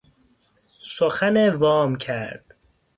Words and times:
سخن 0.79 1.49
وام 1.49 1.95
کرد 1.95 2.55